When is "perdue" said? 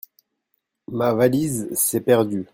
2.01-2.49